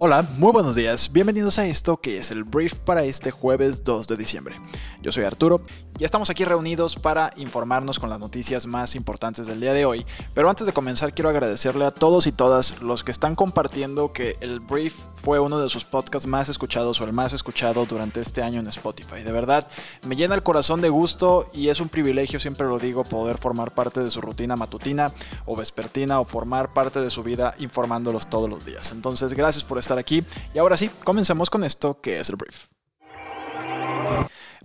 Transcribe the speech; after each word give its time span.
Hola, 0.00 0.24
muy 0.36 0.52
buenos 0.52 0.76
días, 0.76 1.12
bienvenidos 1.12 1.58
a 1.58 1.66
esto 1.66 2.00
que 2.00 2.18
es 2.18 2.30
el 2.30 2.44
brief 2.44 2.74
para 2.74 3.02
este 3.02 3.32
jueves 3.32 3.82
2 3.82 4.06
de 4.06 4.16
diciembre. 4.16 4.60
Yo 5.02 5.10
soy 5.10 5.24
Arturo 5.24 5.62
y 5.98 6.04
estamos 6.04 6.30
aquí 6.30 6.44
reunidos 6.44 6.94
para 6.94 7.32
informarnos 7.36 7.98
con 7.98 8.08
las 8.08 8.20
noticias 8.20 8.66
más 8.66 8.94
importantes 8.94 9.48
del 9.48 9.60
día 9.60 9.72
de 9.72 9.86
hoy, 9.86 10.06
pero 10.34 10.48
antes 10.48 10.68
de 10.68 10.72
comenzar 10.72 11.12
quiero 11.12 11.30
agradecerle 11.30 11.84
a 11.84 11.90
todos 11.90 12.28
y 12.28 12.32
todas 12.32 12.80
los 12.80 13.02
que 13.02 13.10
están 13.10 13.34
compartiendo 13.34 14.12
que 14.12 14.36
el 14.40 14.60
brief 14.60 14.94
fue 15.20 15.40
uno 15.40 15.58
de 15.58 15.68
sus 15.68 15.84
podcasts 15.84 16.28
más 16.28 16.48
escuchados 16.48 17.00
o 17.00 17.04
el 17.04 17.12
más 17.12 17.32
escuchado 17.32 17.84
durante 17.84 18.20
este 18.20 18.40
año 18.40 18.60
en 18.60 18.68
Spotify. 18.68 19.24
De 19.24 19.32
verdad, 19.32 19.66
me 20.06 20.14
llena 20.14 20.36
el 20.36 20.44
corazón 20.44 20.80
de 20.80 20.90
gusto 20.90 21.50
y 21.52 21.70
es 21.70 21.80
un 21.80 21.88
privilegio, 21.88 22.38
siempre 22.38 22.68
lo 22.68 22.78
digo, 22.78 23.02
poder 23.02 23.36
formar 23.36 23.72
parte 23.72 24.04
de 24.04 24.12
su 24.12 24.20
rutina 24.20 24.54
matutina 24.54 25.12
o 25.44 25.56
vespertina 25.56 26.20
o 26.20 26.24
formar 26.24 26.72
parte 26.72 27.00
de 27.00 27.10
su 27.10 27.24
vida 27.24 27.54
informándolos 27.58 28.30
todos 28.30 28.48
los 28.48 28.64
días. 28.64 28.92
Entonces, 28.92 29.34
gracias 29.34 29.64
por 29.64 29.78
estar 29.78 29.87
estar 29.88 29.98
aquí. 29.98 30.22
Y 30.54 30.58
ahora 30.58 30.76
sí, 30.76 30.90
comencemos 31.04 31.50
con 31.50 31.64
esto 31.64 32.00
que 32.00 32.20
es 32.20 32.28
el 32.28 32.36
brief. 32.36 32.66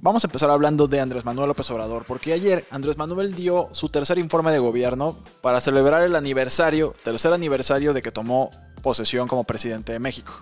Vamos 0.02 0.24
a 0.26 0.28
empezar 0.28 0.50
hablando 0.50 0.88
de 0.88 1.00
Andrés 1.00 1.24
Manuel 1.24 1.48
López 1.48 1.70
Obrador, 1.72 2.04
porque 2.06 2.34
ayer 2.34 2.66
Andrés 2.72 2.98
Manuel 2.98 3.36
dio 3.36 3.70
su 3.72 3.88
tercer 3.88 4.18
informe 4.18 4.52
de 4.52 4.60
gobierno 4.60 5.16
para 5.42 5.62
celebrar 5.62 6.04
el 6.04 6.18
aniversario, 6.18 6.94
tercer 7.04 7.32
aniversario 7.32 7.94
de 7.94 8.02
que 8.02 8.12
tomó 8.12 8.52
posesión 8.82 9.30
como 9.30 9.46
presidente 9.46 9.94
de 9.94 10.00
México. 10.00 10.34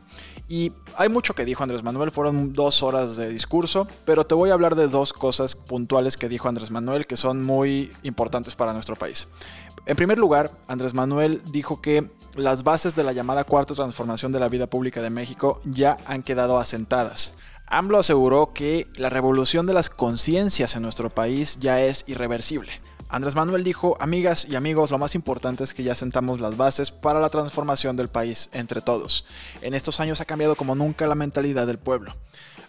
Y 0.50 0.74
hay 0.98 1.10
mucho 1.10 1.36
que 1.36 1.46
dijo 1.46 1.62
Andrés 1.62 1.84
Manuel, 1.84 2.10
fueron 2.10 2.54
dos 2.54 2.82
horas 2.82 3.16
de 3.16 3.30
discurso, 3.30 3.88
pero 4.04 4.26
te 4.26 4.34
voy 4.34 4.50
a 4.50 4.54
hablar 4.54 4.76
de 4.76 4.88
dos 4.88 5.14
cosas 5.14 5.56
puntuales 5.56 6.18
que 6.18 6.28
dijo 6.28 6.50
Andrés 6.50 6.72
Manuel 6.72 7.06
que 7.06 7.16
son 7.16 7.44
muy 7.44 7.92
importantes 8.02 8.56
para 8.56 8.74
nuestro 8.74 8.96
país. 8.96 9.28
En 9.86 9.96
primer 9.96 10.20
lugar, 10.20 10.52
Andrés 10.68 10.94
Manuel 10.94 11.42
dijo 11.52 11.82
que 11.82 12.08
las 12.36 12.64
bases 12.64 12.94
de 12.94 13.04
la 13.04 13.14
llamada 13.14 13.44
cuarta 13.44 13.74
transformación 13.74 14.32
de 14.32 14.40
la 14.40 14.48
vida 14.48 14.68
pública 14.68 15.02
de 15.02 15.10
México 15.10 15.60
ya 15.66 15.98
han 16.06 16.22
quedado 16.24 16.60
asentadas. 16.60 17.34
AMLO 17.66 18.00
aseguró 18.00 18.54
que 18.54 18.88
la 18.96 19.10
revolución 19.10 19.66
de 19.66 19.74
las 19.74 19.90
conciencias 19.90 20.76
en 20.76 20.84
nuestro 20.84 21.10
país 21.10 21.58
ya 21.60 21.82
es 21.82 22.04
irreversible. 22.08 22.72
Andrés 23.10 23.36
Manuel 23.36 23.64
dijo, 23.64 23.98
amigas 24.00 24.48
y 24.50 24.56
amigos, 24.56 24.92
lo 24.92 24.98
más 24.98 25.16
importante 25.16 25.64
es 25.64 25.74
que 25.74 25.84
ya 25.84 25.96
sentamos 25.96 26.40
las 26.40 26.58
bases 26.58 26.92
para 26.92 27.20
la 27.20 27.30
transformación 27.30 27.98
del 27.98 28.08
país 28.08 28.50
entre 28.54 28.82
todos. 28.82 29.26
En 29.62 29.74
estos 29.74 30.00
años 30.00 30.22
ha 30.22 30.26
cambiado 30.26 30.56
como 30.56 30.76
nunca 30.76 31.08
la 31.08 31.16
mentalidad 31.16 31.68
del 31.68 31.80
pueblo. 31.80 32.16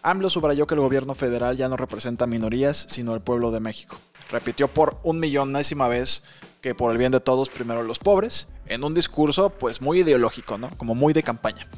AMLO 0.03 0.31
subrayó 0.31 0.67
que 0.67 0.75
el 0.75 0.81
gobierno 0.81 1.15
federal 1.15 1.57
ya 1.57 1.69
no 1.69 1.77
representa 1.77 2.27
minorías, 2.27 2.87
sino 2.89 3.13
al 3.13 3.23
pueblo 3.23 3.53
de 3.53 3.61
México. 3.61 3.97
Repitió 4.31 4.67
por 4.67 4.99
un 5.05 5.21
millonésima 5.21 5.87
vez 5.87 6.25
que 6.61 6.75
por 6.75 6.91
el 6.93 6.99
bien 6.99 7.13
de 7.13 7.21
todos 7.21 7.51
primero 7.51 7.83
los 7.83 7.99
pobres, 7.99 8.49
en 8.67 8.83
un 8.83 8.95
discurso 8.95 9.51
pues 9.51 9.81
muy 9.81 10.01
ideológico, 10.01 10.59
¿no? 10.59 10.71
Como 10.77 10.95
muy 10.95 11.13
de 11.13 11.23
campaña. 11.23 11.69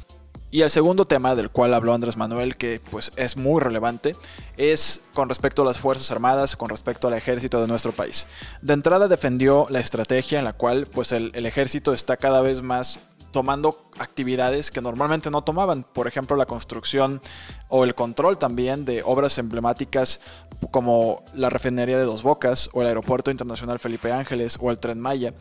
Y 0.51 0.61
el 0.61 0.69
segundo 0.69 1.05
tema 1.05 1.35
del 1.35 1.49
cual 1.49 1.73
habló 1.73 1.93
Andrés 1.93 2.17
Manuel, 2.17 2.55
que 2.55 2.79
pues 2.89 3.11
es 3.15 3.35
muy 3.35 3.61
relevante, 3.61 4.15
es 4.57 5.01
con 5.13 5.27
respecto 5.27 5.63
a 5.63 5.65
las 5.65 5.79
Fuerzas 5.79 6.09
Armadas, 6.11 6.55
con 6.55 6.69
respecto 6.69 7.07
al 7.07 7.13
ejército 7.13 7.59
de 7.59 7.67
nuestro 7.67 7.91
país. 7.91 8.25
De 8.61 8.73
entrada 8.73 9.07
defendió 9.07 9.67
la 9.69 9.81
estrategia 9.81 10.39
en 10.39 10.45
la 10.45 10.53
cual 10.53 10.87
pues 10.87 11.11
el, 11.11 11.31
el 11.35 11.45
ejército 11.45 11.93
está 11.93 12.15
cada 12.15 12.41
vez 12.41 12.61
más 12.61 12.99
tomando 13.35 13.77
actividades 13.99 14.71
que 14.71 14.79
normalmente 14.79 15.29
no 15.29 15.41
tomaban, 15.41 15.83
por 15.83 16.07
ejemplo 16.07 16.37
la 16.37 16.45
construcción 16.45 17.19
o 17.67 17.83
el 17.83 17.93
control 17.93 18.37
también 18.37 18.85
de 18.85 19.03
obras 19.03 19.37
emblemáticas 19.39 20.21
como 20.71 21.21
la 21.33 21.49
refinería 21.49 21.97
de 21.97 22.05
Dos 22.05 22.23
Bocas 22.23 22.69
o 22.71 22.81
el 22.81 22.87
aeropuerto 22.87 23.31
internacional 23.31 23.77
Felipe 23.79 24.13
Ángeles 24.13 24.57
o 24.61 24.71
el 24.71 24.77
tren 24.77 25.01
Maya. 25.01 25.33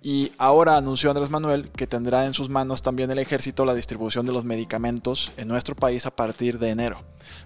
Y 0.00 0.32
ahora 0.38 0.78
anunció 0.78 1.10
Andrés 1.10 1.28
Manuel 1.28 1.70
que 1.72 1.86
tendrá 1.86 2.24
en 2.24 2.32
sus 2.32 2.48
manos 2.48 2.80
también 2.80 3.10
el 3.10 3.18
ejército 3.18 3.66
la 3.66 3.74
distribución 3.74 4.24
de 4.24 4.32
los 4.32 4.46
medicamentos 4.46 5.30
en 5.36 5.48
nuestro 5.48 5.74
país 5.74 6.06
a 6.06 6.16
partir 6.16 6.58
de 6.58 6.70
enero. 6.70 7.02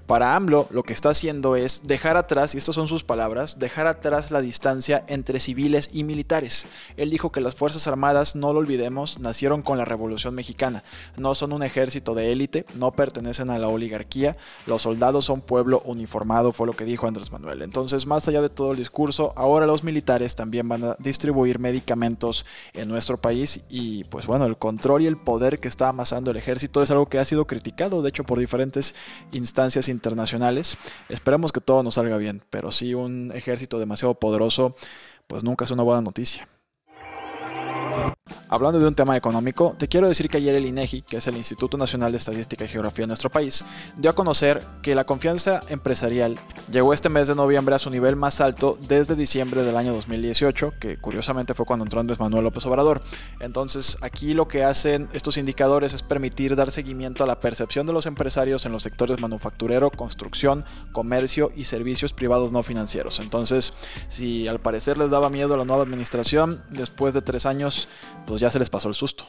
Para 0.07 0.37
AMLO 0.37 0.69
lo 0.71 0.85
que 0.85 0.93
está 0.93 1.09
haciendo 1.09 1.57
es 1.57 1.83
dejar 1.85 2.17
atrás, 2.17 2.55
y 2.55 2.59
estas 2.59 2.77
son 2.77 2.87
sus 2.87 3.03
palabras, 3.03 3.59
dejar 3.59 3.87
atrás 3.87 4.31
la 4.31 4.41
distancia 4.41 5.05
entre 5.09 5.41
civiles 5.41 5.91
y 5.93 6.05
militares. 6.05 6.67
Él 6.97 7.11
dijo 7.11 7.33
que 7.33 7.41
las 7.41 7.55
Fuerzas 7.55 7.87
Armadas, 7.87 8.37
no 8.37 8.53
lo 8.53 8.61
olvidemos, 8.61 9.19
nacieron 9.19 9.63
con 9.63 9.79
la 9.79 9.85
Revolución 9.85 10.35
Mexicana. 10.35 10.85
No 11.17 11.35
son 11.35 11.53
un 11.53 11.63
ejército 11.63 12.15
de 12.15 12.33
élite, 12.33 12.67
no 12.75 12.93
pertenecen 12.93 13.51
a 13.51 13.59
la 13.59 13.69
oligarquía, 13.69 14.37
los 14.67 14.83
soldados 14.83 15.25
son 15.25 15.41
pueblo 15.41 15.83
uniformado, 15.85 16.53
fue 16.53 16.67
lo 16.67 16.75
que 16.75 16.85
dijo 16.85 17.07
Andrés 17.07 17.33
Manuel. 17.33 17.63
Entonces, 17.63 18.07
más 18.07 18.29
allá 18.29 18.43
de 18.43 18.49
todo 18.49 18.73
el 18.73 18.79
discurso, 18.79 19.33
ahora 19.37 19.67
los 19.67 19.83
militares 19.83 20.37
también 20.37 20.69
van 20.69 20.85
a 20.85 20.97
distribuir 20.99 21.59
medicamentos 21.59 22.47
en 22.73 22.89
nuestro 22.89 23.21
país 23.21 23.61
y 23.69 24.05
pues 24.05 24.27
bueno, 24.27 24.47
el 24.47 24.57
control 24.57 25.03
y 25.03 25.07
el 25.07 25.17
poder 25.17 25.59
que 25.59 25.69
está 25.69 25.89
amasando 25.89 26.31
el 26.31 26.37
ejército 26.37 26.83
es 26.83 26.91
algo 26.91 27.07
que 27.07 27.19
ha 27.19 27.25
sido 27.25 27.47
criticado, 27.47 28.03
de 28.03 28.09
hecho, 28.09 28.25
por 28.25 28.39
diferentes 28.39 28.95
instancias 29.33 29.66
internacionales. 29.89 30.77
Esperemos 31.09 31.53
que 31.53 31.61
todo 31.61 31.83
nos 31.83 31.95
salga 31.95 32.17
bien, 32.17 32.43
pero 32.51 32.73
si 32.73 32.95
un 32.95 33.33
ejército 33.35 33.79
demasiado 33.79 34.15
poderoso, 34.15 34.77
pues 35.27 35.45
nunca 35.45 35.65
es 35.65 35.71
una 35.71 35.83
buena 35.83 36.03
noticia. 36.03 36.49
Hablando 38.49 38.79
de 38.79 38.87
un 38.87 38.95
tema 38.95 39.17
económico, 39.17 39.75
te 39.77 39.89
quiero 39.89 40.07
decir 40.07 40.31
que 40.31 40.37
ayer 40.37 40.55
el 40.55 40.67
INEGI, 40.67 41.03
que 41.03 41.17
es 41.17 41.27
el 41.27 41.37
Instituto 41.37 41.77
Nacional 41.77 42.13
de 42.13 42.19
Estadística 42.19 42.65
y 42.65 42.69
Geografía 42.69 43.03
de 43.03 43.09
nuestro 43.09 43.29
país, 43.29 43.65
dio 43.97 44.09
a 44.09 44.15
conocer 44.15 44.65
que 44.83 44.95
la 44.95 45.03
confianza 45.03 45.63
empresarial 45.69 46.39
llegó 46.71 46.93
este 46.93 47.09
mes 47.09 47.27
de 47.27 47.35
noviembre 47.35 47.75
a 47.75 47.79
su 47.79 47.91
nivel 47.91 48.15
más 48.15 48.41
alto 48.41 48.79
desde 48.87 49.17
diciembre 49.17 49.65
del 49.65 49.77
año 49.77 49.93
2018, 49.93 50.75
que 50.79 50.97
curiosamente 50.97 51.55
fue 51.55 51.67
cuando 51.67 51.85
entró 51.85 51.99
Andrés 51.99 52.21
Manuel 52.21 52.45
López 52.45 52.65
Obrador. 52.67 53.03
Entonces, 53.41 53.99
aquí 54.01 54.33
lo 54.33 54.47
que 54.47 54.63
hacen 54.63 55.09
estos 55.13 55.39
indicadores 55.39 55.93
es 55.93 56.05
permitir 56.05 56.55
dar 56.55 56.71
seguimiento 56.71 57.25
a 57.25 57.27
la 57.27 57.41
percepción 57.41 57.85
de 57.85 57.95
los 57.95 58.07
empresarios 58.07 58.65
en 58.65 58.71
los 58.71 58.85
sectores 58.85 59.21
manufacturero, 59.21 59.91
construcción, 59.91 60.65
comercio 60.93 61.51
y 61.57 61.65
servicios 61.65 62.13
privados 62.13 62.53
no 62.53 62.63
financieros. 62.63 63.19
Entonces, 63.19 63.75
si 64.07 64.47
al 64.47 64.61
parecer 64.61 64.99
les 64.99 65.11
daba 65.11 65.31
miedo 65.31 65.57
la 65.57 65.65
nueva 65.65 65.83
administración, 65.83 66.63
después 66.71 67.13
de 67.13 67.23
tres 67.23 67.45
años, 67.45 67.89
pues 68.27 68.41
ya 68.41 68.51
se 68.51 68.59
les 68.59 68.71
pasó 68.71 68.89
el 68.89 68.95
susto. 68.95 69.25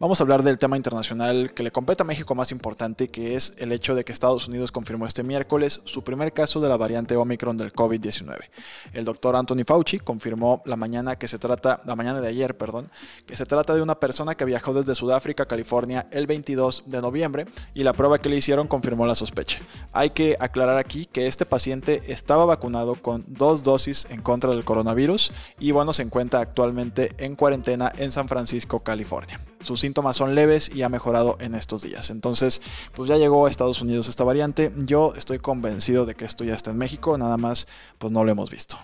Vamos 0.00 0.18
a 0.18 0.24
hablar 0.24 0.42
del 0.42 0.58
tema 0.58 0.76
internacional 0.76 1.54
que 1.54 1.62
le 1.62 1.70
compete 1.70 2.02
a 2.02 2.04
México 2.04 2.34
más 2.34 2.50
importante, 2.50 3.10
que 3.10 3.36
es 3.36 3.54
el 3.58 3.70
hecho 3.70 3.94
de 3.94 4.04
que 4.04 4.10
Estados 4.10 4.48
Unidos 4.48 4.72
confirmó 4.72 5.06
este 5.06 5.22
miércoles 5.22 5.82
su 5.84 6.02
primer 6.02 6.32
caso 6.32 6.60
de 6.60 6.68
la 6.68 6.76
variante 6.76 7.14
Omicron 7.14 7.56
del 7.56 7.72
COVID-19. 7.72 8.50
El 8.92 9.04
doctor 9.04 9.36
Anthony 9.36 9.62
Fauci 9.64 10.00
confirmó 10.00 10.62
la 10.66 10.74
mañana 10.74 11.14
que 11.14 11.28
se 11.28 11.38
trata, 11.38 11.80
la 11.84 11.94
mañana 11.94 12.20
de 12.20 12.26
ayer, 12.26 12.56
perdón, 12.56 12.90
que 13.24 13.36
se 13.36 13.46
trata 13.46 13.72
de 13.72 13.82
una 13.82 13.94
persona 14.00 14.34
que 14.34 14.44
viajó 14.44 14.74
desde 14.74 14.96
Sudáfrica 14.96 15.44
a 15.44 15.46
California 15.46 16.08
el 16.10 16.26
22 16.26 16.84
de 16.86 17.00
noviembre 17.00 17.46
y 17.72 17.84
la 17.84 17.92
prueba 17.92 18.18
que 18.18 18.28
le 18.28 18.36
hicieron 18.36 18.66
confirmó 18.66 19.06
la 19.06 19.14
sospecha. 19.14 19.60
Hay 19.92 20.10
que 20.10 20.36
aclarar 20.40 20.76
aquí 20.76 21.06
que 21.06 21.28
este 21.28 21.46
paciente 21.46 22.02
estaba 22.08 22.44
vacunado 22.46 22.96
con 22.96 23.24
dos 23.28 23.62
dosis 23.62 24.08
en 24.10 24.22
contra 24.22 24.50
del 24.50 24.64
coronavirus 24.64 25.30
y 25.60 25.70
bueno, 25.70 25.92
se 25.92 26.02
encuentra 26.02 26.40
actualmente 26.40 27.12
en 27.18 27.36
cuarentena 27.36 27.92
en 27.96 28.10
San 28.10 28.26
Francisco, 28.26 28.80
California 28.80 29.40
sus 29.64 29.80
síntomas 29.80 30.16
son 30.16 30.34
leves 30.34 30.70
y 30.74 30.82
ha 30.82 30.88
mejorado 30.88 31.36
en 31.40 31.54
estos 31.54 31.82
días. 31.82 32.10
Entonces, 32.10 32.62
pues 32.94 33.08
ya 33.08 33.16
llegó 33.16 33.46
a 33.46 33.50
Estados 33.50 33.82
Unidos 33.82 34.08
esta 34.08 34.24
variante. 34.24 34.72
Yo 34.76 35.12
estoy 35.16 35.38
convencido 35.38 36.06
de 36.06 36.14
que 36.14 36.24
esto 36.24 36.44
ya 36.44 36.54
está 36.54 36.70
en 36.70 36.78
México, 36.78 37.16
nada 37.18 37.36
más 37.36 37.66
pues 37.98 38.12
no 38.12 38.24
lo 38.24 38.30
hemos 38.30 38.50
visto. 38.50 38.78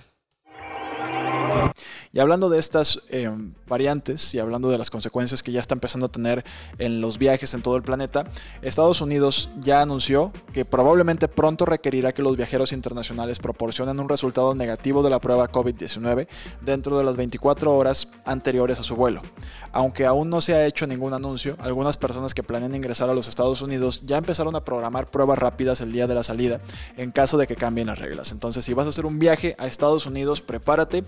Y 2.13 2.19
hablando 2.19 2.49
de 2.49 2.59
estas 2.59 3.05
eh, 3.11 3.31
variantes 3.69 4.35
y 4.35 4.41
hablando 4.41 4.69
de 4.69 4.77
las 4.77 4.91
consecuencias 4.91 5.45
que 5.45 5.53
ya 5.53 5.61
está 5.61 5.75
empezando 5.75 6.07
a 6.07 6.09
tener 6.09 6.45
en 6.79 7.01
los 7.01 7.19
viajes 7.19 7.55
en 7.55 7.63
todo 7.63 7.77
el 7.77 7.85
planeta, 7.85 8.25
Estados 8.63 9.01
Unidos 9.01 9.49
ya 9.61 9.81
anunció 9.81 10.33
que 10.53 10.65
probablemente 10.65 11.29
pronto 11.29 11.67
requerirá 11.67 12.13
que 12.13 12.23
los 12.23 12.37
viajeros 12.37 12.73
internacionales 12.73 13.39
proporcionen 13.39 14.01
un 14.01 14.09
resultado 14.09 14.57
negativo 14.57 15.05
de 15.05 15.11
la 15.11 15.21
prueba 15.21 15.53
COVID-19 15.53 16.27
dentro 16.61 16.99
de 16.99 17.05
las 17.05 17.17
24 17.17 17.77
horas 17.77 18.09
anteriores 18.25 18.81
a 18.81 18.83
su 18.83 18.97
vuelo. 18.97 19.23
Aunque 19.71 20.05
aún 20.05 20.31
no 20.31 20.41
se 20.41 20.55
ha 20.55 20.67
hecho 20.67 20.89
ningún 20.89 21.15
anuncio, 21.15 21.57
algunas 21.61 21.97
personas 21.97 22.35
que 22.35 22.43
planean 22.43 22.75
ingresar 22.75 23.09
a 23.09 23.15
los 23.15 23.29
Estados 23.29 23.63
Unidos 23.63 24.03
ya 24.05 24.17
empezaron 24.17 24.57
a 24.57 24.65
programar 24.65 25.07
pruebas 25.07 25.39
rápidas 25.39 25.81
el 25.81 25.93
día 25.93 26.09
de 26.09 26.15
la 26.17 26.25
salida 26.25 26.61
en 26.97 27.13
caso 27.13 27.39
de 27.39 27.47
que 27.47 27.55
cambien 27.55 27.87
las 27.87 28.01
reglas. 28.01 28.33
Entonces, 28.33 28.65
si 28.65 28.75
vas 28.75 28.87
a 28.87 28.89
hacer 28.89 29.07
un 29.07 29.21
viaje 29.21 29.55
a 29.59 29.69
Estados 29.69 30.07
Unidos, 30.07 30.41
prepárate 30.41 31.05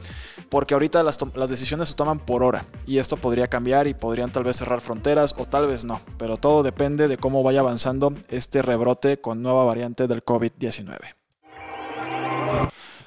porque 0.49 0.75
ahorita 0.75 0.92
las, 0.93 1.19
decisiones 1.49 1.89
se 1.89 1.95
toman 1.95 2.19
por 2.19 2.43
hora 2.43 2.67
y 2.87 2.99
esto 2.99 3.17
podría 3.17 3.49
cambiar 3.49 3.87
y 3.87 3.95
podrían 3.95 4.31
tal 4.31 4.45
vez 4.45 4.59
cerrar 4.59 4.83
fronteras 4.83 5.35
o 5.39 5.47
tal 5.47 5.67
vez 5.67 5.85
no, 5.85 6.03
pero 6.19 6.37
todo 6.37 6.63
depende 6.63 7.09
de 7.09 7.17
cómo 7.17 7.43
vaya 7.43 7.61
avanzando 7.61 8.13
este 8.29 8.61
rebrote 8.61 9.21
con 9.21 9.43
nueva 9.43 9.65
variante 9.65 10.07
del 10.07 10.23
COVID-19. 10.23 10.99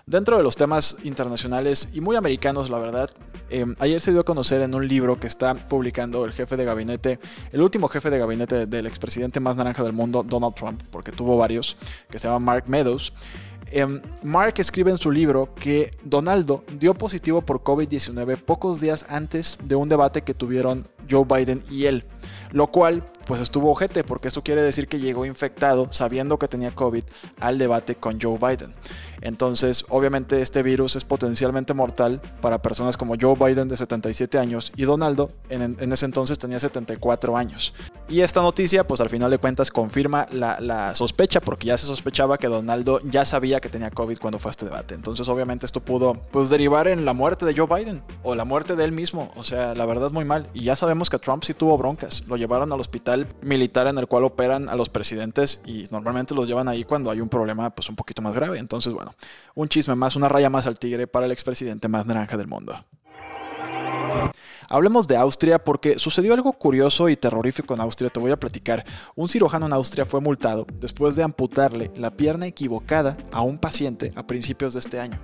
Dentro 0.08 0.38
de 0.38 0.44
los 0.44 0.56
temas 0.56 0.98
internacionales 1.04 1.90
y 1.94 2.00
muy 2.00 2.16
americanos, 2.16 2.70
la 2.70 2.78
verdad, 2.78 3.10
em, 3.50 3.76
ayer 3.80 4.00
se 4.00 4.12
dio 4.12 4.22
a 4.22 4.24
conocer 4.24 4.62
en 4.62 4.76
un 4.76 4.88
libro 4.88 5.20
que 5.20 5.26
está 5.26 5.56
publicando 5.56 6.26
el 6.26 6.32
jefe 6.32 6.56
de 6.58 6.64
gabinete, 6.64 7.20
el 7.52 7.62
último 7.62 7.88
jefe 7.88 8.12
de 8.12 8.20
gabinete 8.20 8.68
del 8.68 8.86
expresidente 8.86 9.40
más 9.40 9.56
naranja 9.56 9.84
del 9.84 9.94
mundo, 9.94 10.22
Donald 10.22 10.54
Trump, 10.54 10.80
porque 10.92 11.12
tuvo 11.12 11.38
varios, 11.38 11.76
que 12.12 12.20
se 12.20 12.28
llama 12.28 12.38
Mark 12.38 12.66
Meadows. 12.68 13.14
Em, 13.72 14.02
Mark 14.24 14.56
escribe 14.58 14.92
en 14.92 14.98
su 14.98 15.12
libro 15.12 15.54
que 15.56 15.92
Donaldo 16.04 16.64
dio 16.80 16.94
positivo 16.94 17.42
por 17.42 17.64
COVID-19 17.64 18.38
pocos 18.38 18.80
días 18.80 19.06
antes 19.10 19.58
de 19.64 19.76
un 19.76 19.90
debate 19.90 20.22
que 20.22 20.34
tuvieron 20.34 20.86
Joe 21.10 21.26
Biden 21.26 21.62
y 21.70 21.86
él, 21.86 22.06
lo 22.52 22.68
cual 22.68 23.04
pues 23.26 23.42
estuvo 23.42 23.72
ojete 23.72 24.04
porque 24.04 24.28
esto 24.28 24.44
quiere 24.44 24.62
decir 24.62 24.88
que 24.88 25.00
llegó 25.00 25.26
infectado 25.26 25.88
sabiendo 25.92 26.38
que 26.38 26.48
tenía 26.48 26.72
COVID 26.72 27.04
al 27.40 27.58
debate 27.58 27.96
con 27.96 28.20
Joe 28.22 28.38
Biden. 28.38 28.74
Entonces, 29.22 29.86
obviamente 29.90 30.42
este 30.42 30.62
virus 30.62 30.96
es 30.96 31.04
potencialmente 31.04 31.74
mortal 31.74 32.22
para 32.42 32.62
personas 32.62 32.98
como 32.98 33.16
Joe 33.20 33.36
Biden 33.36 33.68
de 33.68 33.78
77 33.78 34.38
años 34.38 34.72
y 34.76 34.84
Donaldo 34.84 35.32
en, 35.50 35.92
ese 35.92 36.06
entonces 36.06 36.38
tenía 36.38 36.60
74 36.60 37.36
años. 37.36 37.74
Y 38.08 38.22
esta 38.22 38.42
noticia, 38.42 38.86
pues 38.86 39.02
al 39.02 39.10
final 39.10 39.32
de 39.32 39.40
cuentas, 39.40 39.72
confirma 39.72 40.28
la, 40.32 40.94
sospecha, 40.94 41.42
porque 41.42 41.68
ya 41.68 41.78
se 41.78 41.88
sospechaba 41.88 42.38
que 42.38 42.48
Donaldo 42.48 43.02
ya 43.04 43.26
sabía 43.26 43.60
que 43.60 43.70
tenía 43.70 43.90
COVID 43.90 44.20
cuando 44.20 44.38
fue 44.38 44.50
a 44.50 44.52
este 44.52 44.66
debate. 44.66 44.94
Entonces, 44.94 45.28
obviamente, 45.28 45.66
esto 45.66 45.80
pudo 45.80 46.14
pues, 46.32 46.50
derivar 46.50 46.88
en 46.88 47.06
la 47.06 47.14
muerte 47.14 47.46
de 47.46 47.56
Joe 47.56 47.68
Biden 47.68 48.04
o 48.22 48.36
la 48.36 48.46
muerte 48.46 48.76
de 48.76 48.84
él 48.84 48.92
mismo. 48.92 49.32
O 49.36 49.44
sea, 49.44 49.74
la 49.74 49.86
verdad, 49.88 50.12
muy 50.12 50.24
mal. 50.24 50.48
Y 50.54 50.66
ya 50.66 50.76
sabemos 50.76 51.10
que 51.10 51.18
Trump 51.18 51.44
sí 51.44 51.56
tuvo 51.56 51.78
broncas. 51.78 52.25
Lo 52.28 52.38
llevaron 52.38 52.72
al 52.74 52.80
hospital 52.80 53.28
militar 53.42 53.88
en 53.88 53.98
el 53.98 54.08
cual 54.08 54.24
operan 54.24 54.70
a 54.70 54.76
los 54.76 54.90
presidentes 54.90 55.62
y 55.66 55.88
normalmente 55.92 56.34
los 56.34 56.48
llevan 56.48 56.68
ahí 56.68 56.84
cuando 56.84 57.12
hay 57.12 57.22
un 57.22 57.30
problema 57.30 57.70
pues 57.70 57.90
un 57.90 57.96
poquito 57.96 58.22
más 58.22 58.34
grave. 58.34 58.58
Entonces, 58.58 58.94
bueno, 58.94 59.14
un 59.54 59.70
chisme 59.70 59.96
más, 59.96 60.16
una 60.16 60.30
raya 60.30 60.50
más 60.50 60.68
al 60.68 60.80
tigre 60.80 61.08
para 61.08 61.26
el 61.26 61.32
expresidente 61.32 61.88
más 61.88 62.06
naranja 62.06 62.38
del 62.38 62.48
mundo. 62.48 62.76
Hablemos 64.68 65.08
de 65.08 65.18
Austria 65.18 65.60
porque 65.60 66.00
sucedió 66.00 66.34
algo 66.34 66.52
curioso 66.54 67.10
y 67.10 67.16
terrorífico 67.16 67.74
en 67.74 67.82
Austria, 67.82 68.10
te 68.10 68.20
voy 68.20 68.32
a 68.32 68.40
platicar. 68.40 68.84
Un 69.16 69.30
cirujano 69.30 69.68
en 69.68 69.74
Austria 69.74 70.06
fue 70.06 70.22
multado 70.22 70.66
después 70.80 71.16
de 71.16 71.24
amputarle 71.24 71.92
la 71.96 72.12
pierna 72.12 72.48
equivocada 72.48 73.18
a 73.32 73.42
un 73.42 73.60
paciente 73.60 74.12
a 74.16 74.26
principios 74.26 74.74
de 74.74 74.80
este 74.80 75.00
año. 75.00 75.20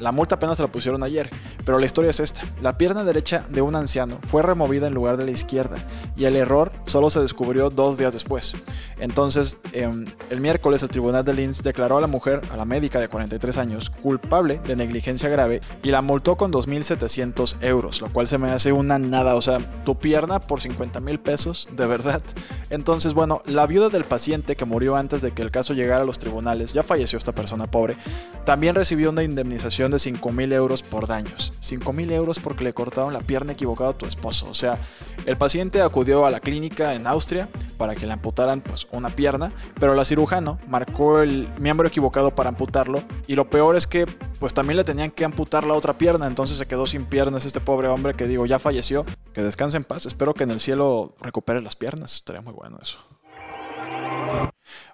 La 0.00 0.12
multa 0.12 0.36
apenas 0.36 0.56
se 0.56 0.62
la 0.62 0.72
pusieron 0.72 1.02
ayer, 1.02 1.30
pero 1.64 1.78
la 1.78 1.86
historia 1.86 2.10
es 2.10 2.20
esta. 2.20 2.42
La 2.62 2.78
pierna 2.78 3.04
derecha 3.04 3.44
de 3.50 3.62
un 3.62 3.76
anciano 3.76 4.18
fue 4.22 4.42
removida 4.42 4.86
en 4.86 4.94
lugar 4.94 5.16
de 5.16 5.24
la 5.24 5.30
izquierda 5.30 5.76
y 6.16 6.24
el 6.24 6.36
error 6.36 6.72
solo 6.86 7.10
se 7.10 7.20
descubrió 7.20 7.70
dos 7.70 7.98
días 7.98 8.12
después. 8.12 8.54
Entonces, 8.98 9.58
em, 9.72 10.06
el 10.30 10.40
miércoles 10.40 10.82
el 10.82 10.88
tribunal 10.88 11.24
de 11.24 11.34
Linz 11.34 11.62
declaró 11.62 11.98
a 11.98 12.00
la 12.00 12.06
mujer, 12.06 12.40
a 12.50 12.56
la 12.56 12.64
médica 12.64 13.00
de 13.00 13.08
43 13.08 13.56
años, 13.58 13.90
culpable 13.90 14.60
de 14.66 14.76
negligencia 14.76 15.28
grave 15.28 15.60
y 15.82 15.90
la 15.90 16.02
multó 16.02 16.36
con 16.36 16.52
2.700 16.52 17.56
euros, 17.60 18.00
lo 18.00 18.12
cual 18.12 18.26
se 18.26 18.38
me 18.38 18.50
hace 18.50 18.72
una 18.72 18.98
nada. 18.98 19.34
O 19.34 19.42
sea, 19.42 19.58
tu 19.84 19.98
pierna 19.98 20.40
por 20.40 20.60
50 20.60 21.00
mil 21.00 21.20
pesos, 21.20 21.68
de 21.72 21.86
verdad. 21.86 22.22
Entonces, 22.70 23.14
bueno, 23.14 23.42
la 23.46 23.66
viuda 23.66 23.88
del 23.88 24.04
paciente 24.04 24.56
que 24.56 24.64
murió 24.64 24.96
antes 24.96 25.22
de 25.22 25.32
que 25.32 25.42
el 25.42 25.50
caso 25.50 25.74
llegara 25.74 26.02
a 26.02 26.06
los 26.06 26.18
tribunales, 26.18 26.72
ya 26.72 26.82
falleció 26.82 27.18
esta 27.18 27.32
persona 27.32 27.70
pobre, 27.70 27.96
también 28.44 28.74
recibió 28.74 29.10
una 29.10 29.22
indemnización 29.22 29.89
de 29.90 29.98
5 29.98 30.32
mil 30.32 30.52
euros 30.52 30.82
por 30.82 31.06
daños. 31.06 31.52
5 31.60 31.92
mil 31.92 32.10
euros 32.10 32.38
porque 32.38 32.64
le 32.64 32.72
cortaron 32.72 33.12
la 33.12 33.20
pierna 33.20 33.52
equivocada 33.52 33.90
a 33.90 33.92
tu 33.94 34.06
esposo. 34.06 34.48
O 34.48 34.54
sea, 34.54 34.78
el 35.26 35.36
paciente 35.36 35.82
acudió 35.82 36.26
a 36.26 36.30
la 36.30 36.40
clínica 36.40 36.94
en 36.94 37.06
Austria 37.06 37.48
para 37.76 37.94
que 37.94 38.06
le 38.06 38.12
amputaran 38.12 38.60
pues 38.60 38.86
una 38.90 39.10
pierna, 39.10 39.52
pero 39.78 39.94
la 39.94 40.04
cirujano 40.04 40.58
marcó 40.68 41.20
el 41.20 41.48
miembro 41.58 41.88
equivocado 41.88 42.34
para 42.34 42.50
amputarlo 42.50 43.02
y 43.26 43.34
lo 43.34 43.48
peor 43.50 43.76
es 43.76 43.86
que 43.86 44.06
pues 44.38 44.54
también 44.54 44.76
le 44.76 44.84
tenían 44.84 45.10
que 45.10 45.24
amputar 45.24 45.64
la 45.64 45.74
otra 45.74 45.94
pierna, 45.94 46.26
entonces 46.26 46.56
se 46.56 46.66
quedó 46.66 46.86
sin 46.86 47.04
piernas 47.04 47.44
este 47.44 47.60
pobre 47.60 47.88
hombre 47.88 48.14
que 48.14 48.26
digo 48.26 48.46
ya 48.46 48.58
falleció. 48.58 49.04
Que 49.32 49.42
descanse 49.42 49.76
en 49.76 49.84
paz, 49.84 50.06
espero 50.06 50.34
que 50.34 50.44
en 50.44 50.50
el 50.50 50.60
cielo 50.60 51.14
recupere 51.20 51.60
las 51.60 51.76
piernas, 51.76 52.14
estaría 52.14 52.40
muy 52.40 52.52
bueno 52.52 52.78
eso. 52.82 52.98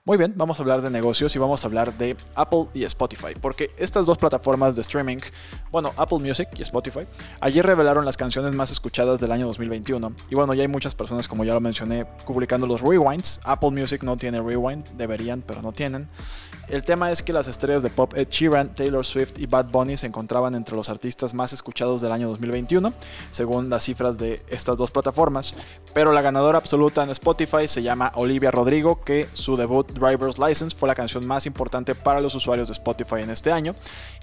Muy 0.06 0.18
bien, 0.18 0.34
vamos 0.36 0.60
a 0.60 0.62
hablar 0.62 0.82
de 0.82 0.88
negocios 0.88 1.34
y 1.34 1.40
vamos 1.40 1.64
a 1.64 1.66
hablar 1.66 1.98
de 1.98 2.16
Apple 2.36 2.66
y 2.72 2.84
Spotify, 2.84 3.34
porque 3.40 3.72
estas 3.76 4.06
dos 4.06 4.16
plataformas 4.18 4.76
de 4.76 4.82
streaming, 4.82 5.16
bueno, 5.72 5.92
Apple 5.96 6.20
Music 6.20 6.48
y 6.56 6.62
Spotify, 6.62 7.08
ayer 7.40 7.66
revelaron 7.66 8.04
las 8.04 8.16
canciones 8.16 8.54
más 8.54 8.70
escuchadas 8.70 9.18
del 9.18 9.32
año 9.32 9.48
2021. 9.48 10.14
Y 10.30 10.36
bueno, 10.36 10.54
ya 10.54 10.62
hay 10.62 10.68
muchas 10.68 10.94
personas, 10.94 11.26
como 11.26 11.44
ya 11.44 11.54
lo 11.54 11.60
mencioné, 11.60 12.04
publicando 12.24 12.68
los 12.68 12.82
rewinds. 12.82 13.40
Apple 13.42 13.72
Music 13.72 14.04
no 14.04 14.16
tiene 14.16 14.40
rewind, 14.40 14.86
deberían, 14.96 15.42
pero 15.42 15.60
no 15.60 15.72
tienen. 15.72 16.08
El 16.68 16.82
tema 16.82 17.12
es 17.12 17.22
que 17.22 17.32
las 17.32 17.46
estrellas 17.46 17.84
de 17.84 17.90
pop 17.90 18.14
Ed 18.16 18.28
Sheeran, 18.28 18.74
Taylor 18.74 19.06
Swift 19.06 19.38
y 19.38 19.46
Bad 19.46 19.66
Bunny 19.66 19.96
se 19.96 20.08
encontraban 20.08 20.56
entre 20.56 20.74
los 20.74 20.88
artistas 20.88 21.32
más 21.32 21.52
escuchados 21.52 22.00
del 22.00 22.10
año 22.10 22.28
2021, 22.28 22.92
según 23.30 23.70
las 23.70 23.84
cifras 23.84 24.18
de 24.18 24.42
estas 24.48 24.76
dos 24.76 24.90
plataformas. 24.90 25.54
Pero 25.94 26.12
la 26.12 26.22
ganadora 26.22 26.58
absoluta 26.58 27.04
en 27.04 27.10
Spotify 27.10 27.68
se 27.68 27.84
llama 27.84 28.10
Olivia 28.16 28.50
Rodrigo, 28.50 29.00
que 29.04 29.28
su 29.32 29.56
debut 29.56 29.95
Driver's 29.98 30.38
License 30.38 30.76
fue 30.76 30.88
la 30.88 30.94
canción 30.94 31.26
más 31.26 31.46
importante 31.46 31.94
para 31.94 32.20
los 32.20 32.34
usuarios 32.34 32.68
de 32.68 32.72
Spotify 32.72 33.22
en 33.22 33.30
este 33.30 33.52
año. 33.52 33.74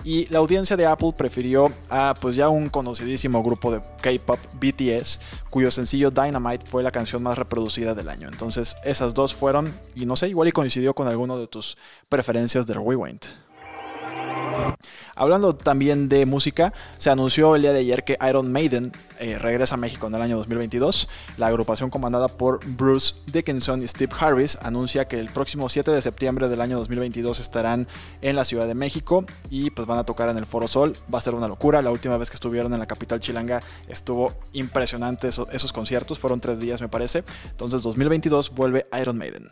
Y 0.03 0.25
la 0.27 0.39
audiencia 0.39 0.77
de 0.77 0.85
Apple 0.85 1.13
prefirió 1.17 1.71
a 1.89 2.15
pues 2.19 2.35
ya 2.35 2.49
un 2.49 2.69
conocidísimo 2.69 3.43
grupo 3.43 3.71
de 3.71 3.81
K-pop 4.01 4.39
BTS, 4.53 5.19
cuyo 5.49 5.71
sencillo 5.71 6.11
Dynamite 6.11 6.65
fue 6.65 6.83
la 6.83 6.91
canción 6.91 7.23
más 7.23 7.37
reproducida 7.37 7.95
del 7.95 8.09
año. 8.09 8.27
Entonces 8.27 8.75
esas 8.83 9.13
dos 9.13 9.33
fueron, 9.33 9.77
y 9.95 10.05
no 10.05 10.15
sé, 10.15 10.29
igual 10.29 10.47
y 10.47 10.51
coincidió 10.51 10.93
con 10.93 11.07
alguno 11.07 11.37
de 11.37 11.47
tus 11.47 11.77
preferencias 12.09 12.67
del 12.67 12.77
Rewind. 12.77 13.21
Hablando 15.15 15.56
también 15.56 16.10
de 16.10 16.25
música, 16.25 16.74
se 16.98 17.10
anunció 17.10 17.56
el 17.56 17.62
día 17.62 17.74
de 17.74 17.80
ayer 17.80 18.04
que 18.04 18.18
Iron 18.27 18.51
Maiden 18.51 18.92
eh, 19.19 19.38
regresa 19.38 19.75
a 19.75 19.77
México 19.77 20.07
en 20.07 20.15
el 20.15 20.21
año 20.21 20.38
2022. 20.38 21.07
La 21.38 21.48
agrupación 21.48 21.89
comandada 21.89 22.27
por 22.27 22.65
Bruce 22.65 23.15
Dickinson 23.27 23.81
y 23.81 23.88
Steve 23.88 24.13
Harris 24.19 24.57
anuncia 24.62 25.07
que 25.07 25.19
el 25.19 25.30
próximo 25.30 25.69
7 25.69 25.92
de 25.92 26.01
septiembre 26.01 26.50
del 26.50 26.62
año 26.62 26.77
2022 26.77 27.39
estarán 27.39 27.88
en 28.21 28.36
la 28.36 28.45
Ciudad 28.45 28.68
de 28.68 28.75
México 28.75 29.25
y 29.50 29.69
pues 29.69 29.88
van 29.88 30.00
a 30.00 30.04
tocar 30.04 30.30
en 30.30 30.38
el 30.38 30.45
Foro 30.45 30.68
Sol. 30.68 30.98
Va 31.13 31.19
a 31.19 31.21
ser 31.21 31.36
una 31.36 31.48
locura. 31.48 31.81
La 31.81 31.92
última 31.92 32.18
vez 32.18 32.30
que 32.30 32.36
estuvieron 32.36 32.74
en 32.74 32.80
la 32.80 32.86
capital 32.86 33.19
chilanga 33.19 33.62
estuvo 33.88 34.33
impresionante 34.54 35.27
esos 35.27 35.74
conciertos. 35.74 36.19
Fueron 36.19 36.39
tres 36.39 36.59
días 36.59 36.81
me 36.81 36.89
parece. 36.89 37.24
Entonces 37.50 37.83
2022 37.83 38.54
vuelve 38.56 38.88
Iron 39.00 39.18
Maiden. 39.18 39.50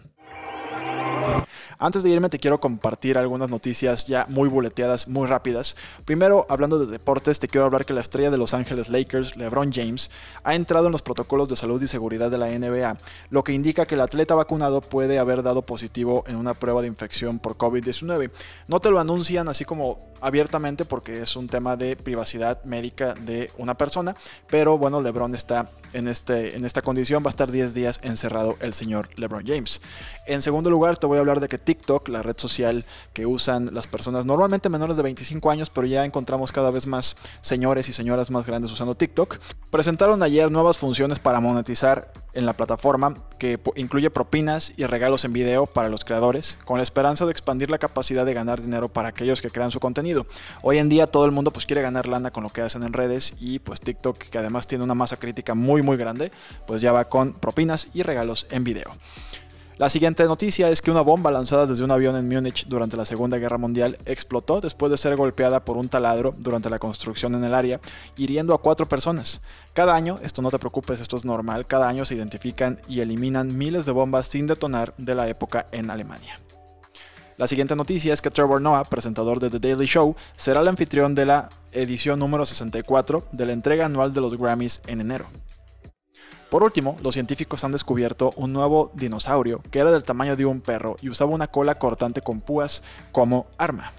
Antes 1.78 2.04
de 2.04 2.10
irme 2.10 2.30
te 2.30 2.40
quiero 2.40 2.60
compartir 2.60 3.18
algunas 3.18 3.50
noticias 3.50 4.06
ya 4.06 4.26
muy 4.30 4.50
boleteadas, 4.50 5.08
muy 5.08 5.28
rápidas. 5.28 5.76
Primero, 6.06 6.46
hablando 6.50 6.78
de 6.78 6.86
deportes, 6.86 7.40
te 7.40 7.48
quiero 7.48 7.66
hablar 7.66 7.86
que 7.86 7.94
la 7.94 8.02
estrella 8.02 8.30
de 8.30 8.38
Los 8.38 8.54
Ángeles 8.54 8.90
Lakers, 8.90 9.36
LeBron 9.36 9.72
James, 9.74 10.12
ha 10.44 10.56
entrado 10.56 10.88
en 10.88 10.92
los 10.92 11.02
protocolos 11.02 11.48
de 11.48 11.56
salud 11.56 11.82
y 11.82 11.88
seguridad 11.88 12.30
de 12.30 12.38
la 12.38 12.48
NBA, 12.48 12.98
lo 13.30 13.44
que 13.44 13.54
indica 13.54 13.86
que 13.86 13.96
el 13.96 14.02
atleta 14.02 14.36
vacunado 14.36 14.82
puede 14.82 15.20
haber 15.20 15.44
dado 15.44 15.64
positivo 15.64 16.24
en 16.28 16.36
una 16.36 16.54
prueba 16.54 16.82
de 16.82 16.88
infección 16.88 17.40
por 17.40 17.58
COVID-19. 17.58 18.32
No 18.68 18.80
te 18.80 18.92
lo 18.92 19.00
anuncian 19.00 19.50
así 19.50 19.66
como 19.66 20.12
abiertamente 20.22 20.86
porque 20.86 21.22
es 21.22 21.36
un 21.36 21.48
tema 21.48 21.76
de 21.76 21.96
privacidad 21.96 22.64
médica 22.64 23.14
de 23.16 23.52
una 23.58 23.76
persona, 23.76 24.16
pero 24.50 24.78
bueno, 24.78 25.02
LeBron 25.02 25.34
está 25.36 25.70
en, 25.94 26.08
este, 26.08 26.56
en 26.56 26.66
esta 26.66 26.82
condición, 26.82 27.24
va 27.24 27.28
a 27.28 27.30
estar 27.30 27.52
10 27.52 27.74
días 27.74 28.00
encerrado 28.04 28.58
el 28.62 28.74
señor 28.74 29.10
LeBron 29.16 29.46
James. 29.46 29.82
En 30.28 30.42
segundo 30.42 30.70
lugar, 30.70 30.98
te 30.98 31.08
voy 31.08 31.18
a 31.18 31.20
hablar 31.20 31.40
de 31.40 31.48
que 31.48 31.58
TikTok, 31.58 32.08
la 32.10 32.24
red 32.24 32.36
social 32.38 32.86
que 33.14 33.26
usan 33.26 33.74
las 33.74 33.88
personas 33.88 34.26
normalmente 34.26 34.70
menores 34.70 34.96
de 34.96 35.04
25 35.04 35.50
años, 35.52 35.70
pero 35.70 35.88
ya 35.88 36.06
encontramos 36.06 36.52
cada 36.52 36.72
vez 36.72 36.88
más 36.88 37.16
señores 37.42 37.90
y 37.90 37.94
señoras 37.94 38.32
más 38.32 38.46
grandes 38.46 38.72
usando 38.72 38.96
TikTok, 38.96 39.40
presentaron 39.70 40.24
ayer 40.24 40.52
nuevas 40.52 40.78
funciones 40.78 41.20
para 41.20 41.40
monetizar 41.40 42.12
en 42.34 42.46
la 42.46 42.54
plataforma 42.54 43.16
que 43.38 43.60
incluye 43.76 44.10
propinas 44.10 44.74
y 44.78 44.86
regalos 44.86 45.26
en 45.26 45.34
video 45.34 45.66
para 45.66 45.90
los 45.90 46.06
creadores, 46.06 46.58
con 46.66 46.78
la 46.78 46.84
esperanza 46.84 47.26
de 47.26 47.32
expandir 47.32 47.70
la 47.70 47.78
capacidad 47.78 48.26
de 48.26 48.34
ganar 48.34 48.62
dinero 48.62 48.90
para 48.90 49.10
aquellos 49.10 49.42
que 49.42 49.50
crean 49.50 49.72
su 49.72 49.80
contenido. 49.80 50.26
Hoy 50.62 50.78
en 50.78 50.90
día 50.90 51.08
todo 51.08 51.26
el 51.26 51.32
mundo 51.32 51.52
pues 51.52 51.66
quiere 51.66 51.82
ganar 51.82 52.08
lana 52.08 52.32
con 52.32 52.44
lo 52.44 52.50
que 52.50 52.62
hacen 52.62 52.84
en 52.84 52.94
redes 52.94 53.36
y 53.40 53.60
pues 53.60 53.82
TikTok, 53.82 54.18
que 54.18 54.38
además 54.38 54.68
tiene 54.68 54.84
una 54.84 54.96
masa 54.96 55.18
crítica 55.18 55.56
muy 55.56 55.82
muy 55.82 55.98
grande, 55.98 56.32
pues 56.68 56.82
ya 56.82 56.92
va 56.92 57.10
con 57.10 57.34
propinas 57.34 57.88
y 57.94 58.04
regalos 58.04 58.48
en 58.52 58.64
video. 58.64 58.96
La 59.82 59.90
siguiente 59.90 60.26
noticia 60.26 60.70
es 60.70 60.80
que 60.80 60.92
una 60.92 61.02
bomba 61.02 61.32
lanzada 61.32 61.66
desde 61.66 61.84
un 61.84 61.90
avión 61.90 62.16
en 62.16 62.30
Múnich 62.30 62.68
durante 62.68 62.96
la 62.96 63.04
Segunda 63.04 63.40
Guerra 63.40 63.58
Mundial 63.58 63.98
explotó 64.06 64.62
después 64.62 64.92
de 64.92 64.98
ser 64.98 65.16
golpeada 65.16 65.66
por 65.66 65.76
un 65.76 65.90
taladro 65.90 66.36
durante 66.38 66.70
la 66.70 66.78
construcción 66.78 67.34
en 67.34 67.44
el 67.44 67.56
área, 67.56 67.82
hiriendo 68.16 68.54
a 68.54 68.62
cuatro 68.62 68.88
personas. 68.88 69.42
Cada 69.74 69.96
año, 69.96 70.20
esto 70.22 70.44
no 70.44 70.52
te 70.52 70.60
preocupes, 70.60 71.02
esto 71.02 71.18
es 71.18 71.26
normal, 71.26 71.66
cada 71.66 71.90
año 71.90 72.06
se 72.06 72.14
identifican 72.14 72.80
y 72.88 73.00
eliminan 73.00 73.58
miles 73.58 73.88
de 73.88 73.92
bombas 73.92 74.28
sin 74.28 74.46
detonar 74.46 74.94
de 75.00 75.16
la 75.16 75.28
época 75.28 75.66
en 75.72 75.90
Alemania. 75.90 76.40
La 77.38 77.48
siguiente 77.48 77.76
noticia 77.76 78.14
es 78.14 78.22
que 78.22 78.30
Trevor 78.30 78.62
Noah, 78.62 78.84
presentador 78.84 79.40
de 79.40 79.50
The 79.50 79.58
Daily 79.58 79.88
Show, 79.88 80.16
será 80.36 80.60
el 80.60 80.68
anfitrión 80.68 81.16
de 81.16 81.26
la 81.26 81.50
edición 81.72 82.20
número 82.20 82.46
64 82.46 83.30
de 83.32 83.46
la 83.48 83.54
entrega 83.54 83.88
anual 83.88 84.14
de 84.14 84.22
los 84.22 84.38
Grammys 84.38 84.84
en 84.86 85.02
enero. 85.02 85.28
Por 86.52 86.64
último, 86.64 86.98
los 87.02 87.14
científicos 87.14 87.64
han 87.64 87.72
descubierto 87.72 88.34
un 88.36 88.52
nuevo 88.52 88.92
dinosaurio 88.94 89.62
que 89.72 89.80
era 89.80 89.90
del 89.90 90.04
tamaño 90.04 90.36
de 90.36 90.46
un 90.46 90.60
perro 90.60 90.98
y 91.02 91.08
usaba 91.08 91.32
una 91.32 91.48
cola 91.48 91.76
cortante 91.76 92.20
con 92.20 92.42
púas 92.42 92.84
como 93.14 93.48
arma. 93.58 93.94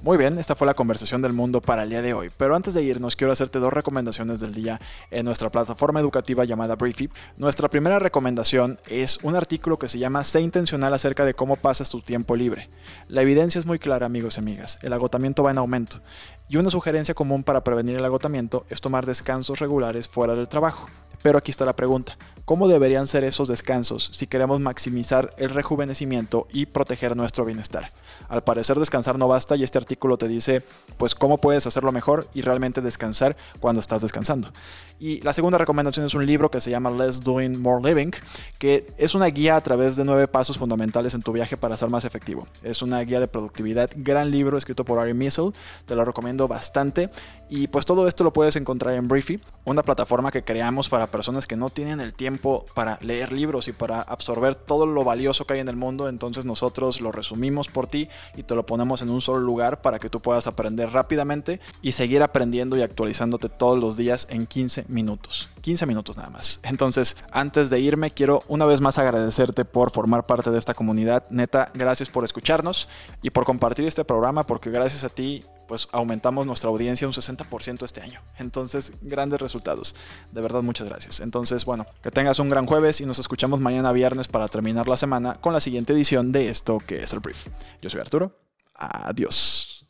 Muy 0.00 0.16
bien, 0.16 0.38
esta 0.38 0.54
fue 0.54 0.66
la 0.66 0.72
conversación 0.72 1.20
del 1.20 1.34
mundo 1.34 1.60
para 1.60 1.82
el 1.82 1.90
día 1.90 2.00
de 2.00 2.14
hoy. 2.14 2.30
Pero 2.34 2.56
antes 2.56 2.72
de 2.72 2.82
irnos, 2.82 3.16
quiero 3.16 3.32
hacerte 3.32 3.58
dos 3.58 3.72
recomendaciones 3.72 4.40
del 4.40 4.54
día 4.54 4.80
en 5.10 5.26
nuestra 5.26 5.50
plataforma 5.50 6.00
educativa 6.00 6.44
llamada 6.44 6.76
Briefy. 6.76 7.10
Nuestra 7.36 7.68
primera 7.68 7.98
recomendación 7.98 8.78
es 8.86 9.18
un 9.22 9.36
artículo 9.36 9.78
que 9.78 9.90
se 9.90 9.98
llama 9.98 10.24
Sé 10.24 10.40
intencional 10.40 10.94
acerca 10.94 11.26
de 11.26 11.34
cómo 11.34 11.56
pasas 11.56 11.90
tu 11.90 12.00
tiempo 12.00 12.34
libre. 12.34 12.70
La 13.08 13.20
evidencia 13.20 13.58
es 13.58 13.66
muy 13.66 13.78
clara, 13.78 14.06
amigos 14.06 14.36
y 14.36 14.40
amigas. 14.40 14.78
El 14.80 14.94
agotamiento 14.94 15.42
va 15.42 15.50
en 15.50 15.58
aumento. 15.58 16.00
Y 16.50 16.56
una 16.56 16.70
sugerencia 16.70 17.14
común 17.14 17.44
para 17.44 17.62
prevenir 17.62 17.98
el 17.98 18.04
agotamiento 18.06 18.64
es 18.70 18.80
tomar 18.80 19.04
descansos 19.04 19.58
regulares 19.58 20.08
fuera 20.08 20.34
del 20.34 20.48
trabajo. 20.48 20.88
Pero 21.20 21.36
aquí 21.36 21.50
está 21.50 21.66
la 21.66 21.76
pregunta. 21.76 22.16
¿Cómo 22.46 22.68
deberían 22.68 23.08
ser 23.08 23.24
esos 23.24 23.48
descansos 23.48 24.10
si 24.14 24.26
queremos 24.26 24.58
maximizar 24.58 25.34
el 25.36 25.50
rejuvenecimiento 25.50 26.46
y 26.50 26.64
proteger 26.64 27.14
nuestro 27.14 27.44
bienestar? 27.44 27.92
Al 28.28 28.42
parecer 28.42 28.78
descansar 28.78 29.18
no 29.18 29.28
basta 29.28 29.54
y 29.56 29.64
este 29.64 29.76
artículo 29.76 30.16
te 30.16 30.28
dice 30.28 30.62
pues 30.96 31.14
cómo 31.14 31.36
puedes 31.36 31.66
hacerlo 31.66 31.92
mejor 31.92 32.26
y 32.32 32.40
realmente 32.40 32.80
descansar 32.80 33.36
cuando 33.60 33.80
estás 33.80 34.00
descansando. 34.00 34.50
Y 34.98 35.20
la 35.20 35.32
segunda 35.32 35.58
recomendación 35.58 36.06
es 36.06 36.14
un 36.14 36.24
libro 36.24 36.50
que 36.50 36.60
se 36.60 36.70
llama 36.70 36.90
Less 36.90 37.22
Doing 37.22 37.60
More 37.60 37.82
Living, 37.86 38.12
que 38.58 38.92
es 38.96 39.14
una 39.14 39.26
guía 39.26 39.56
a 39.56 39.60
través 39.60 39.96
de 39.96 40.04
nueve 40.04 40.26
pasos 40.26 40.56
fundamentales 40.56 41.12
en 41.14 41.22
tu 41.22 41.32
viaje 41.32 41.56
para 41.56 41.76
ser 41.76 41.90
más 41.90 42.04
efectivo. 42.04 42.46
Es 42.62 42.80
una 42.80 43.00
guía 43.00 43.20
de 43.20 43.28
productividad, 43.28 43.90
gran 43.94 44.30
libro 44.30 44.56
escrito 44.56 44.84
por 44.84 44.98
Ari 44.98 45.12
Missel, 45.14 45.52
te 45.84 45.94
lo 45.94 46.04
recomiendo 46.04 46.37
bastante. 46.46 47.10
Y 47.50 47.68
pues 47.68 47.86
todo 47.86 48.06
esto 48.06 48.24
lo 48.24 48.32
puedes 48.32 48.56
encontrar 48.56 48.94
en 48.94 49.08
Briefy, 49.08 49.40
una 49.64 49.82
plataforma 49.82 50.30
que 50.30 50.44
creamos 50.44 50.90
para 50.90 51.10
personas 51.10 51.46
que 51.46 51.56
no 51.56 51.70
tienen 51.70 52.00
el 52.00 52.12
tiempo 52.12 52.66
para 52.74 52.98
leer 53.00 53.32
libros 53.32 53.68
y 53.68 53.72
para 53.72 54.02
absorber 54.02 54.54
todo 54.54 54.84
lo 54.84 55.02
valioso 55.02 55.46
que 55.46 55.54
hay 55.54 55.60
en 55.60 55.68
el 55.68 55.76
mundo. 55.76 56.08
Entonces 56.10 56.44
nosotros 56.44 57.00
lo 57.00 57.10
resumimos 57.10 57.68
por 57.68 57.86
ti 57.86 58.08
y 58.36 58.42
te 58.42 58.54
lo 58.54 58.66
ponemos 58.66 59.00
en 59.00 59.08
un 59.08 59.22
solo 59.22 59.40
lugar 59.40 59.80
para 59.80 59.98
que 59.98 60.10
tú 60.10 60.20
puedas 60.20 60.46
aprender 60.46 60.90
rápidamente 60.90 61.60
y 61.80 61.92
seguir 61.92 62.22
aprendiendo 62.22 62.76
y 62.76 62.82
actualizándote 62.82 63.48
todos 63.48 63.78
los 63.78 63.96
días 63.96 64.26
en 64.30 64.46
15 64.46 64.84
minutos. 64.88 65.48
15 65.62 65.86
minutos 65.86 66.16
nada 66.16 66.30
más. 66.30 66.60
Entonces, 66.64 67.16
antes 67.32 67.70
de 67.70 67.80
irme, 67.80 68.10
quiero 68.10 68.42
una 68.48 68.66
vez 68.66 68.80
más 68.80 68.98
agradecerte 68.98 69.64
por 69.64 69.90
formar 69.90 70.26
parte 70.26 70.50
de 70.50 70.58
esta 70.58 70.74
comunidad. 70.74 71.24
Neta, 71.30 71.70
gracias 71.72 72.10
por 72.10 72.24
escucharnos 72.24 72.88
y 73.22 73.30
por 73.30 73.44
compartir 73.44 73.86
este 73.86 74.04
programa 74.04 74.44
porque 74.44 74.70
gracias 74.70 75.04
a 75.04 75.08
ti 75.08 75.44
pues 75.68 75.88
aumentamos 75.92 76.46
nuestra 76.46 76.70
audiencia 76.70 77.06
un 77.06 77.12
60% 77.12 77.84
este 77.84 78.00
año. 78.00 78.20
Entonces, 78.38 78.92
grandes 79.02 79.40
resultados. 79.40 79.94
De 80.32 80.40
verdad, 80.40 80.62
muchas 80.62 80.88
gracias. 80.88 81.20
Entonces, 81.20 81.64
bueno, 81.64 81.86
que 82.02 82.10
tengas 82.10 82.38
un 82.40 82.48
gran 82.48 82.66
jueves 82.66 83.00
y 83.00 83.06
nos 83.06 83.18
escuchamos 83.18 83.60
mañana 83.60 83.92
viernes 83.92 84.26
para 84.26 84.48
terminar 84.48 84.88
la 84.88 84.96
semana 84.96 85.34
con 85.34 85.52
la 85.52 85.60
siguiente 85.60 85.92
edición 85.92 86.32
de 86.32 86.48
esto 86.48 86.78
que 86.78 87.04
es 87.04 87.12
el 87.12 87.20
brief. 87.20 87.46
Yo 87.80 87.90
soy 87.90 88.00
Arturo. 88.00 88.32
Adiós. 88.74 89.86